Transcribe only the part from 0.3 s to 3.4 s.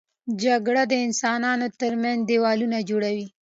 جګړه د انسانانو تر منځ دیوالونه جوړوي